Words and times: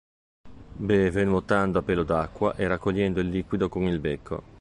Beve 0.89 1.23
nuotando 1.25 1.77
a 1.77 1.83
pelo 1.83 2.01
d'acqua 2.01 2.55
e 2.57 2.65
raccogliendo 2.67 3.19
il 3.19 3.27
liquido 3.29 3.69
con 3.69 3.83
il 3.83 3.99
becco. 3.99 4.41